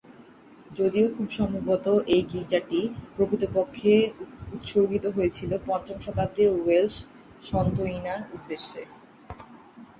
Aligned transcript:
যদিও 0.71 1.07
খুব 1.15 1.27
সম্ভবত 1.31 1.85
এই 2.07 2.21
গির্জাটি 2.31 2.79
প্রকৃতপক্ষে 3.15 3.93
উৎসর্গিত 4.55 5.05
হয়েছিল 5.07 5.51
পঞ্চম 5.67 5.97
শতাব্দীর 5.99 6.49
ওয়েলশ 6.55 6.95
সন্ত 7.41 7.77
ইনার 7.91 8.21
উদ্দেশ্যে। 8.33 8.81